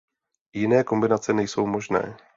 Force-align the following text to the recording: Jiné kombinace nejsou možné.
Jiné 0.53 0.83
kombinace 0.83 1.33
nejsou 1.33 1.67
možné. 1.67 2.17